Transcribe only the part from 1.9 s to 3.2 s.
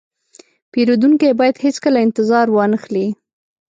انتظار وانهخلي.